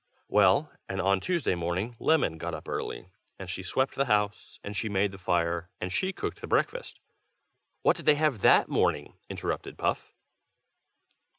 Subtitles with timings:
[0.27, 3.11] "Well, and on Tuesday morning Lemon got up early.
[3.37, 6.99] And she swept the house, and she made the fire, and she cooked the breakfast"
[7.83, 10.15] "What did they have that morning?" interrupted Puff.